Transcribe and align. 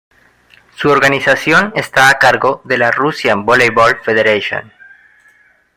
Su 0.77 0.89
organización 0.89 1.73
está 1.75 2.09
a 2.09 2.17
cargo 2.17 2.61
de 2.65 2.79
la 2.79 2.89
Russian 2.89 3.45
Volleyball 3.45 3.99
Federation. 4.03 4.73